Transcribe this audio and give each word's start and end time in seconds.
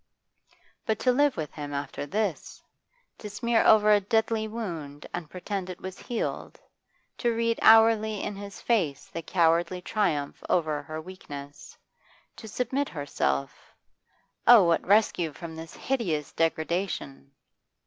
But 0.87 0.97
to 1.01 1.11
live 1.11 1.37
with 1.37 1.51
him 1.53 1.75
after 1.75 2.07
this, 2.07 2.63
to 3.19 3.29
smear 3.29 3.63
over 3.63 3.91
a 3.91 4.01
deadly 4.01 4.47
wound 4.47 5.05
and 5.13 5.29
pretend 5.29 5.69
it 5.69 5.79
was 5.79 5.99
healed, 5.99 6.59
to 7.19 7.35
read 7.35 7.59
hourly 7.61 8.23
in 8.23 8.35
his 8.35 8.59
face 8.59 9.05
the 9.05 9.21
cowardly 9.21 9.79
triumph 9.79 10.43
over 10.49 10.81
her 10.81 10.99
weakness, 10.99 11.77
to 12.37 12.47
submit 12.47 12.89
herself 12.89 13.75
Oh, 14.47 14.63
what 14.63 14.83
rescue 14.87 15.33
from 15.33 15.55
this 15.55 15.75
hideous 15.75 16.31
degradation! 16.33 17.33